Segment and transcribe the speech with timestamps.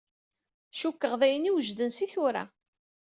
[0.79, 2.43] Cukkeɣ d ayen iwejden si tura.